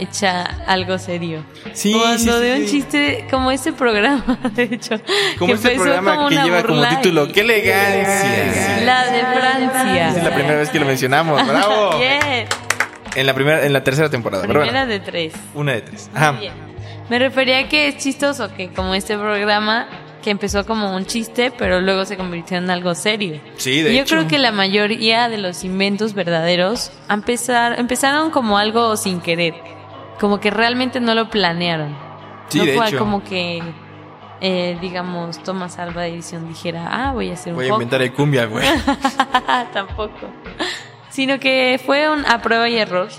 algo 0.66 0.98
serio. 0.98 1.44
Sí, 1.74 1.94
Cuando 1.94 2.18
sí, 2.18 2.30
sí, 2.30 2.40
de 2.46 2.54
un 2.56 2.66
sí. 2.68 2.72
chiste, 2.72 3.28
como 3.30 3.52
este 3.52 3.74
programa, 3.74 4.40
de 4.56 4.64
hecho. 4.64 4.96
Como 5.38 5.54
que 5.54 5.56
este 5.56 5.72
programa 5.76 6.16
como 6.16 6.30
que 6.30 6.36
lleva 6.36 6.64
como 6.64 6.88
título, 6.88 7.32
¡Qué 7.32 7.42
elegancia! 7.42 8.82
La 8.86 9.06
de 9.12 9.20
Francia. 9.22 10.10
Esa 10.10 10.18
es 10.18 10.24
la 10.24 10.34
primera 10.36 10.56
vez 10.56 10.70
que 10.70 10.80
lo 10.80 10.86
mencionamos, 10.86 11.48
¡bravo! 11.48 11.98
Bien. 12.00 12.48
En 13.16 13.26
la 13.26 13.34
primera, 13.34 13.66
en 13.66 13.74
la 13.74 13.84
tercera 13.84 14.10
temporada. 14.10 14.44
pero 14.46 14.62
Primera 14.62 14.86
bueno, 14.86 14.94
de 14.94 15.00
tres. 15.00 15.34
una 15.56 15.74
de 15.74 15.82
tres. 15.82 16.10
Ajá. 16.14 16.34
bien. 16.34 16.54
Me 17.10 17.18
refería 17.20 17.60
a 17.60 17.70
que 17.70 17.88
es 17.88 17.98
chistoso 17.98 18.54
que 18.54 18.70
como 18.70 18.94
este 18.94 19.18
programa 19.18 19.88
que 20.22 20.30
empezó 20.30 20.66
como 20.66 20.94
un 20.96 21.06
chiste, 21.06 21.52
pero 21.58 21.80
luego 21.80 22.04
se 22.06 22.18
convirtió 22.18 22.58
en 22.58 22.70
algo 22.70 22.94
serio. 22.96 23.40
Sí, 23.56 23.82
de 23.82 23.96
Yo 23.96 24.02
hecho. 24.02 24.16
creo 24.18 24.28
que 24.28 24.38
la 24.40 24.52
mayoría 24.52 25.30
de 25.30 25.38
los 25.38 25.64
inventos 25.64 26.14
verdaderos 26.14 26.92
empezar, 27.10 27.80
empezaron 27.80 28.30
como 28.30 28.58
algo 28.58 28.98
sin 28.98 29.22
querer, 29.22 29.54
como 30.20 30.40
que 30.40 30.50
realmente 30.52 31.00
no 31.00 31.14
lo 31.16 31.30
planearon. 31.30 31.96
Sí, 32.50 32.60
no 32.60 32.66
de 32.66 32.74
fue 32.76 32.88
hecho. 32.88 32.98
como 33.00 33.24
que, 33.24 33.62
eh, 34.42 34.78
digamos, 34.82 35.42
Thomas 35.44 35.78
Alva 35.80 36.08
Edison 36.08 36.48
dijera, 36.48 36.88
ah, 36.92 37.12
voy 37.14 37.30
a 37.30 37.34
hacer 37.34 37.54
un 37.54 37.58
Voy 37.58 37.66
a 37.68 37.70
pop". 37.70 37.82
inventar 37.82 38.02
el 38.02 38.14
cumbia, 38.14 38.46
güey. 38.46 38.66
Tampoco. 39.74 40.28
Sino 41.10 41.40
que 41.40 41.80
fue 41.86 42.10
un 42.10 42.26
a 42.26 42.42
prueba 42.42 42.70
y 42.70 42.78
error. 42.78 43.10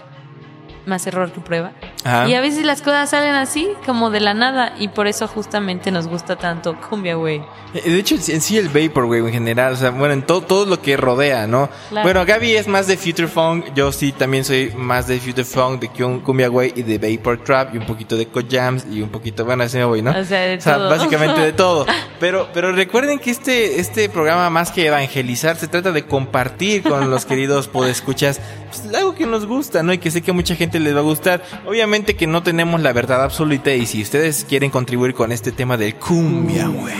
Más 0.86 1.06
error 1.06 1.30
que 1.32 1.40
prueba. 1.40 1.72
Ajá. 2.08 2.28
Y 2.28 2.34
a 2.34 2.40
veces 2.40 2.64
las 2.64 2.82
cosas 2.82 3.10
salen 3.10 3.34
así, 3.34 3.68
como 3.84 4.10
de 4.10 4.20
la 4.20 4.34
nada. 4.34 4.74
Y 4.78 4.88
por 4.88 5.06
eso 5.06 5.28
justamente 5.28 5.90
nos 5.90 6.06
gusta 6.06 6.36
tanto 6.36 6.76
Cumbia, 6.88 7.14
güey. 7.16 7.42
Eh, 7.74 7.82
De 7.90 7.98
hecho, 7.98 8.14
en 8.14 8.40
sí 8.40 8.56
el 8.56 8.68
vapor, 8.68 9.06
güey, 9.06 9.20
en 9.20 9.32
general, 9.32 9.74
o 9.74 9.76
sea, 9.76 9.90
bueno, 9.90 10.14
en 10.14 10.22
todo, 10.22 10.40
todo 10.40 10.66
lo 10.66 10.80
que 10.80 10.96
rodea, 10.96 11.46
¿no? 11.46 11.68
Claro. 11.90 12.04
Bueno, 12.04 12.24
Gaby 12.24 12.56
es 12.56 12.66
más 12.68 12.86
de 12.86 12.96
Future 12.96 13.28
Funk, 13.28 13.74
yo 13.74 13.92
sí 13.92 14.12
también 14.12 14.44
soy 14.44 14.72
más 14.76 15.06
de 15.06 15.18
Future 15.20 15.44
Funk, 15.44 15.80
de 15.80 15.88
Cumbia, 16.22 16.48
güey, 16.48 16.72
y 16.74 16.82
de 16.82 16.98
Vapor 16.98 17.42
Trap, 17.44 17.74
y 17.74 17.78
un 17.78 17.86
poquito 17.86 18.16
de 18.16 18.26
Kojams, 18.26 18.86
y 18.90 19.02
un 19.02 19.10
poquito, 19.10 19.44
bueno, 19.44 19.64
así 19.64 19.76
me 19.76 19.84
voy, 19.84 20.00
¿no? 20.02 20.10
O 20.18 20.24
sea, 20.24 20.40
de 20.40 20.58
todo. 20.58 20.88
básicamente 20.88 21.40
de 21.40 21.52
todo. 21.52 21.86
Pero, 22.18 22.48
pero 22.52 22.72
recuerden 22.72 23.20
que 23.20 23.30
este, 23.30 23.78
este 23.78 24.08
programa, 24.08 24.50
más 24.50 24.72
que 24.72 24.84
evangelizar, 24.86 25.56
se 25.56 25.68
trata 25.68 25.92
de 25.92 26.04
compartir 26.04 26.82
con 26.82 27.10
los 27.10 27.24
queridos 27.24 27.68
podescuchas, 27.68 28.40
pues, 28.68 28.92
algo 28.92 29.14
que 29.14 29.24
nos 29.24 29.46
gusta, 29.46 29.84
¿no? 29.84 29.92
Y 29.92 29.98
que 29.98 30.10
sé 30.10 30.20
que 30.20 30.32
a 30.32 30.34
mucha 30.34 30.56
gente 30.56 30.80
les 30.80 30.96
va 30.96 30.98
a 30.98 31.02
gustar. 31.02 31.44
Obviamente 31.64 31.97
que 32.04 32.26
no 32.26 32.42
tenemos 32.42 32.80
la 32.80 32.92
verdad 32.92 33.22
absoluta, 33.24 33.72
y 33.74 33.86
si 33.86 34.02
ustedes 34.02 34.44
quieren 34.48 34.70
contribuir 34.70 35.14
con 35.14 35.32
este 35.32 35.52
tema 35.52 35.76
del 35.76 35.94
cumbia, 35.96 36.66
güey. 36.68 36.94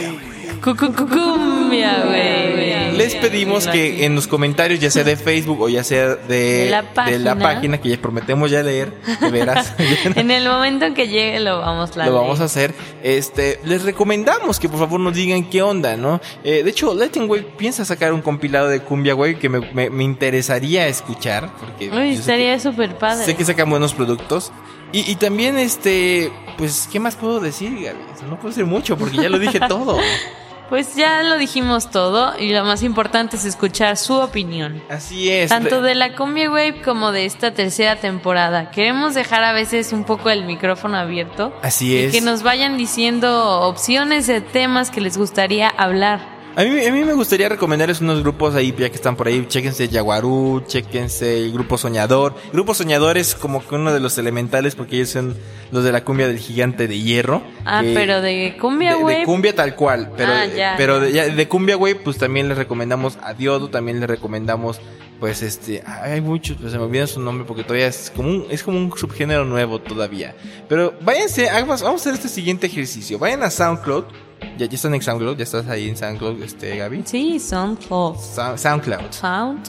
Cu- 0.63 0.75
cu- 0.77 0.93
cu- 0.93 1.07
Cumbia, 1.09 2.03
güey. 2.05 2.97
Les 2.97 3.15
pedimos 3.15 3.69
que 3.69 4.05
en 4.05 4.17
los 4.17 4.27
comentarios, 4.27 4.81
ya 4.81 4.91
sea 4.91 5.05
de 5.05 5.15
Facebook 5.17 5.61
o 5.61 5.69
ya 5.69 5.85
sea 5.85 6.17
de, 6.17 6.67
la 6.69 6.83
de 7.05 7.19
la 7.21 7.35
página. 7.35 7.39
página, 7.39 7.79
que 7.81 7.91
ya 7.91 7.97
prometemos 7.97 8.51
ya 8.51 8.61
leer, 8.65 8.93
de 9.21 9.31
veras, 9.31 9.73
En 10.17 10.33
el 10.33 10.49
momento 10.49 10.85
en 10.87 10.95
que 10.95 11.07
llegue 11.07 11.39
lo 11.39 11.61
vamos 11.61 11.97
a 11.97 12.07
lo 12.07 12.13
vamos 12.15 12.41
a 12.41 12.45
hacer. 12.45 12.75
Este, 13.05 13.61
les 13.65 13.85
recomendamos 13.85 14.59
que 14.59 14.69
por 14.69 14.81
favor 14.81 14.99
nos 14.99 15.15
digan 15.15 15.49
qué 15.49 15.63
onda, 15.63 15.97
¿no? 15.97 16.21
Eh, 16.43 16.65
de 16.65 16.71
hecho, 16.71 16.93
Latin 16.93 17.31
Way 17.31 17.47
piensa 17.57 17.85
sacar 17.85 18.13
un 18.13 18.21
compilado 18.21 18.69
de 18.69 18.81
cumbia, 18.81 19.15
güey, 19.15 19.37
que 19.39 19.49
me, 19.49 19.61
me- 19.73 19.91
me 19.91 20.03
interesaría 20.03 20.89
escuchar, 20.89 21.51
porque 21.61 21.89
Uy, 21.91 22.15
estaría 22.15 22.59
súper 22.59 22.97
padre. 22.99 23.25
sé 23.25 23.37
que 23.37 23.45
sacan 23.45 23.71
buenos 23.71 23.95
productos. 23.95 24.51
Y, 24.93 25.11
y 25.11 25.17
también, 25.17 25.59
este, 25.59 26.33
pues, 26.57 26.89
¿qué 26.91 26.99
más 27.01 27.17
puedo 27.17 27.41
decir, 27.41 27.71
Gaby? 27.73 27.99
No 28.29 28.37
puedo 28.37 28.49
decir 28.49 28.65
mucho, 28.67 28.97
porque 28.97 29.17
ya 29.17 29.29
lo 29.29 29.39
dije 29.39 29.61
todo. 29.69 29.99
Pues 30.69 30.97
ya 30.97 31.23
lo 31.23 31.39
dijimos 31.39 31.91
todo 31.91 32.39
y 32.39 32.53
lo 32.53 32.63
más 32.63 32.83
importante 32.83 33.37
es 33.37 33.47
escuchar 33.47 33.97
su 33.97 34.13
opinión. 34.15 34.83
Así 34.91 35.31
es. 35.31 35.49
Tanto 35.49 35.81
de 35.81 35.95
la 35.95 36.15
Cumbia 36.15 36.51
Wave 36.51 36.83
como 36.83 37.11
de 37.11 37.25
esta 37.25 37.55
tercera 37.55 37.97
temporada. 37.97 38.71
Queremos 38.71 39.15
dejar 39.15 39.45
a 39.45 39.53
veces 39.53 39.95
un 39.95 40.05
poco 40.05 40.29
el 40.29 40.45
micrófono 40.45 40.99
abierto. 40.99 41.55
Así 41.63 41.95
Y 41.95 41.97
es. 41.97 42.13
que 42.13 42.21
nos 42.21 42.43
vayan 42.43 42.77
diciendo 42.77 43.63
opciones 43.63 44.27
de 44.27 44.43
temas 44.43 44.91
que 44.91 45.01
les 45.01 45.17
gustaría 45.17 45.69
hablar. 45.71 46.38
A 46.59 46.65
mí, 46.65 46.85
a 46.85 46.91
mí 46.93 47.05
me 47.05 47.13
gustaría 47.13 47.49
recomendarles 47.49 48.01
unos 48.01 48.21
grupos 48.25 48.57
ahí, 48.57 48.75
ya 48.77 48.89
que 48.91 48.97
están 48.97 49.15
por 49.15 49.29
ahí. 49.29 49.47
Chéquense 49.47 49.87
Yaguarú, 49.89 50.65
chéquense 50.67 51.45
el 51.45 51.53
Grupo 51.53 51.79
Soñador. 51.79 52.35
Grupo 52.53 52.75
Soñador 52.75 53.17
es 53.17 53.37
como 53.37 53.65
que 53.65 53.77
uno 53.77 53.93
de 53.95 54.01
los 54.01 54.19
elementales 54.19 54.75
porque 54.75 54.97
ellos 54.97 55.11
son 55.11 55.37
los 55.71 55.85
de 55.85 55.93
la 55.93 56.03
cumbia 56.03 56.27
del 56.27 56.41
gigante 56.41 56.89
de 56.89 56.99
hierro. 56.99 57.43
Ah, 57.65 57.83
que- 57.85 57.95
pero 57.95 58.21
de 58.21 58.57
Cumbia 58.61 58.97
de, 58.97 59.05
Wave. 59.05 59.19
de 59.21 59.25
cumbia 59.25 59.55
tal 59.55 59.77
cual, 59.77 60.11
pero, 60.17 60.33
Ah, 60.33 60.47
ya, 60.47 60.75
pero 60.77 61.09
ya. 61.09 61.29
De, 61.29 61.47
cumbia 61.47 61.77
güey, 61.77 61.95
pues 61.95 62.19
también 62.19 62.49
les 62.49 62.59
recomendamos 62.59 63.19
a 63.23 63.35
Diodo, 63.35 63.71
también 63.71 64.01
les 64.01 64.11
recomendamos, 64.11 64.81
pues 65.21 65.43
este, 65.43 65.85
hay 65.87 66.21
muchos, 66.21 66.57
pues 66.61 66.73
se 66.73 66.79
me 66.79 66.83
olvida 66.87 67.07
su 67.07 67.21
nombre 67.21 67.47
porque 67.47 67.63
todavía 67.63 67.87
es 67.87 68.11
como 68.17 68.31
un, 68.31 68.47
es 68.51 68.65
como 68.65 68.79
un 68.79 68.93
subgénero 68.99 69.45
nuevo 69.45 69.79
todavía. 69.81 70.35
Pero 70.69 70.93
váyanse, 71.03 71.49
vamos 71.53 71.85
a 71.85 71.91
hacer 71.95 72.15
este 72.15 72.29
siguiente 72.29 72.67
ejercicio, 72.67 73.17
vayan 73.21 73.45
a 73.45 73.51
SoundCloud, 73.51 74.07
ya, 74.59 74.67
ya 74.67 74.75
están 74.75 74.95
en 74.95 75.03
SoundCloud, 75.03 75.37
ya 75.37 75.45
estás 75.45 75.69
ahí 75.69 75.89
en 75.89 75.97
SoundCloud, 75.97 76.43
este 76.43 76.77
Gaby. 76.77 77.03
Sí, 77.05 77.39
SoundCloud. 77.39 78.17
Sou- 78.17 78.57
SoundCloud. 78.57 79.11
Sound 79.11 79.69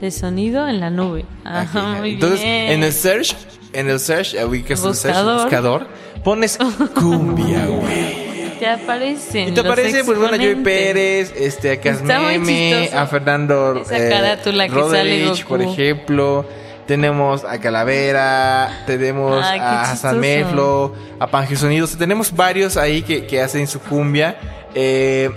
de 0.00 0.10
sonido 0.10 0.68
en 0.68 0.80
la 0.80 0.90
nube. 0.90 1.24
Aquí, 1.44 1.78
Ajá, 1.78 1.94
muy 2.00 2.10
Entonces, 2.14 2.40
bien. 2.42 2.72
en 2.72 2.82
el 2.82 2.92
search, 2.92 3.36
en 3.72 3.88
el 3.88 4.00
search, 4.00 4.34
ubicas 4.44 4.84
el 4.84 4.94
search, 4.94 5.42
Buscador. 5.42 5.86
pones 6.24 6.58
cumbia, 6.94 7.66
güey. 7.68 8.22
Te 8.58 8.66
aparecen. 8.68 9.48
Y 9.48 9.52
te 9.52 9.60
aparece, 9.60 10.04
pues 10.04 10.18
bueno, 10.18 10.36
Joey 10.36 10.50
exponentes. 10.50 10.64
Pérez, 10.84 11.34
este, 11.36 11.72
a 11.72 11.80
Casmeme, 11.80 12.90
a 12.94 13.06
Fernando 13.06 13.82
Esa 13.82 13.96
eh, 14.06 14.08
carátula 14.08 14.68
que 14.68 14.74
Roderich, 14.74 15.20
sale 15.20 15.28
Goku. 15.42 15.48
por 15.48 15.62
ejemplo. 15.62 16.46
Tenemos 16.86 17.44
a 17.44 17.58
Calavera, 17.58 18.82
tenemos 18.86 19.44
Ay, 19.44 19.58
qué 19.58 19.64
a 19.64 19.90
chistoso. 19.92 20.16
Meflo, 20.16 20.94
a 21.18 21.26
Pange 21.26 21.56
Sonidos. 21.56 21.96
Tenemos 21.96 22.34
varios 22.34 22.76
ahí 22.76 23.02
que, 23.02 23.26
que 23.26 23.40
hacen 23.40 23.66
su 23.66 23.80
cumbia. 23.80 24.36
Eh, 24.74 25.30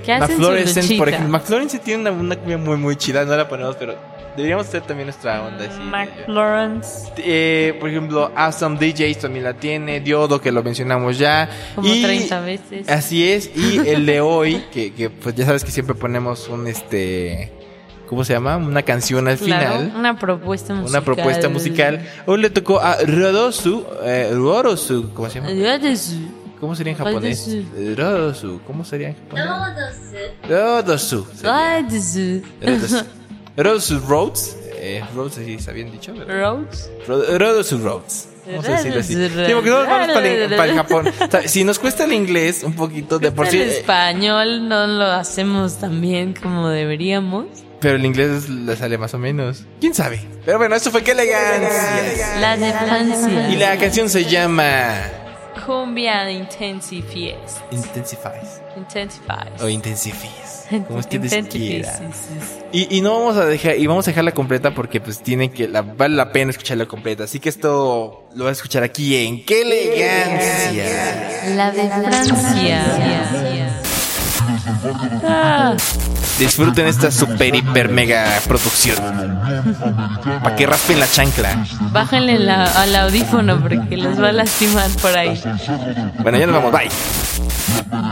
por 0.97 1.09
ejemplo. 1.09 1.29
McFlorency 1.29 1.79
tiene 1.79 2.01
una, 2.01 2.11
una 2.11 2.35
cumbia 2.35 2.57
muy, 2.57 2.77
muy 2.77 2.95
chida. 2.95 3.25
No 3.25 3.35
la 3.35 3.47
ponemos, 3.47 3.75
pero 3.75 3.95
deberíamos 4.35 4.67
hacer 4.67 4.81
también 4.81 5.07
nuestra 5.07 5.41
onda. 5.43 5.65
así. 5.65 5.81
McLawrence. 5.81 7.11
Eh, 7.17 7.75
por 7.79 7.89
ejemplo, 7.89 8.31
Awesome 8.35 8.77
DJs 8.77 9.19
también 9.19 9.45
la 9.45 9.53
tiene. 9.53 9.99
Diodo, 9.99 10.41
que 10.41 10.51
lo 10.51 10.63
mencionamos 10.63 11.17
ya. 11.17 11.49
Como 11.75 11.87
y 11.87 12.01
30 12.01 12.39
veces. 12.41 12.89
Así 12.89 13.29
es, 13.29 13.49
y 13.55 13.87
el 13.87 14.05
de 14.05 14.21
hoy, 14.21 14.63
que, 14.71 14.93
que 14.93 15.09
pues 15.09 15.35
ya 15.35 15.45
sabes 15.45 15.63
que 15.63 15.71
siempre 15.71 15.95
ponemos 15.95 16.47
un 16.49 16.67
este, 16.67 17.51
¿cómo 18.07 18.23
se 18.23 18.33
llama? 18.33 18.57
Una 18.57 18.83
canción 18.83 19.27
al 19.27 19.37
Claro, 19.37 19.79
final. 19.79 19.93
una 19.97 20.17
propuesta 20.19 20.73
musical. 20.73 20.89
Una 20.89 21.05
propuesta 21.05 21.49
musical. 21.49 22.01
Hoy 22.25 22.41
le 22.41 22.49
tocó 22.49 22.79
a 22.79 22.97
Rodosu, 23.05 23.85
eh, 24.03 24.29
Rorosu, 24.33 25.11
¿cómo 25.13 25.29
se 25.29 25.39
llama? 25.41 25.49
¿Cómo 26.59 26.73
sería 26.75 26.93
en 26.93 26.97
japonés? 26.97 27.49
Rodosu, 27.97 28.61
¿cómo 28.65 28.85
sería 28.85 29.09
en 29.09 29.15
japonés? 29.15 29.45
Rodosu. 30.47 31.27
sería. 31.35 32.41
Rodosu. 32.61 33.03
Rodosu 33.57 33.99
Roads. 34.07 34.57
Eh, 34.77 35.03
Roads, 35.15 35.37
así 35.39 35.53
está 35.55 35.71
bien 35.71 35.91
dicho, 35.91 36.13
¿verdad? 36.13 36.33
Roads. 36.41 36.89
Ro- 37.07 37.37
Rodosu 37.37 37.77
Roads. 37.79 38.29
Vamos 38.47 38.67
a 38.69 38.71
decirlo 38.73 38.99
así. 38.99 39.13
Sí, 39.15 39.27
Rodosu 39.27 39.53
porque 39.55 39.69
todos 39.71 39.87
vamos 39.87 40.07
para 40.13 40.27
el, 40.27 40.49
para 40.55 40.65
el 40.65 40.75
Japón. 40.75 41.07
O 41.07 41.31
sea, 41.31 41.47
si 41.47 41.63
nos 41.63 41.79
cuesta 41.79 42.03
el 42.05 42.13
inglés 42.13 42.63
un 42.63 42.73
poquito 42.73 43.17
de 43.17 43.31
por 43.31 43.47
sí. 43.47 43.57
el 43.59 43.69
eh, 43.69 43.77
español 43.79 44.69
no 44.69 44.85
lo 44.85 45.05
hacemos 45.05 45.77
tan 45.79 45.99
bien 46.01 46.35
como 46.39 46.69
deberíamos. 46.69 47.47
Pero 47.79 47.95
el 47.95 48.05
inglés 48.05 48.49
le 48.49 48.75
sale 48.75 48.97
más 48.97 49.13
o 49.13 49.17
menos. 49.19 49.63
¿Quién 49.79 49.93
sabe? 49.93 50.21
Pero 50.45 50.57
bueno, 50.57 50.75
esto 50.75 50.91
fue 50.91 51.03
qué 51.03 51.11
elegancia. 51.11 52.39
La 52.39 52.57
de 52.57 52.71
Francia. 52.71 53.49
Y 53.49 53.55
la 53.57 53.77
canción 53.77 54.09
se 54.09 54.25
llama 54.25 54.93
Cumbia 55.65 56.29
Intensifies. 56.31 57.61
Intensifies. 57.71 58.61
Intensifies. 58.77 59.61
O 59.61 59.69
Intensifies. 59.69 60.67
Como 60.87 60.99
ustedes 60.99 61.31
Intensifies, 61.31 61.87
quieran. 61.87 62.11
Y, 62.71 62.97
y 62.97 63.01
no 63.01 63.19
vamos 63.19 63.37
a 63.37 63.45
dejar, 63.45 63.77
y 63.77 63.85
vamos 63.85 64.07
a 64.07 64.11
dejarla 64.11 64.31
completa 64.31 64.73
porque 64.73 64.99
pues 64.99 65.21
tiene 65.21 65.51
que, 65.51 65.67
la, 65.67 65.81
vale 65.81 66.15
la 66.15 66.31
pena 66.31 66.51
escucharla 66.51 66.87
completa. 66.87 67.25
Así 67.25 67.39
que 67.39 67.49
esto 67.49 68.27
lo 68.33 68.43
vas 68.45 68.49
a 68.49 68.53
escuchar 68.53 68.83
aquí 68.83 69.15
en 69.15 69.45
¡Qué 69.45 69.61
elegancia! 69.61 71.55
La 71.55 71.71
de 71.71 71.87
Francia. 71.87 72.83
Ah, 75.23 75.75
Disfruten 76.39 76.85
esta 76.87 77.11
super 77.11 77.55
hiper 77.55 77.89
mega 77.89 78.25
producción. 78.47 78.97
Para 80.43 80.55
que 80.55 80.65
raspen 80.65 80.99
la 80.99 81.07
chancla. 81.07 81.65
bájenle 81.91 82.39
la- 82.39 82.65
al 82.65 82.95
audífono 82.95 83.59
porque 83.61 83.95
los 83.97 84.21
va 84.21 84.29
a 84.29 84.31
lastimar 84.33 84.89
por 85.01 85.17
ahí. 85.17 85.41
Bueno, 86.19 86.37
ya 86.37 86.45
nos 86.47 86.55
vamos, 86.55 86.71
bye. 86.71 86.89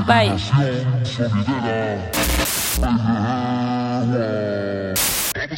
Bye. 0.08 0.32
¿Quiere 5.34 5.58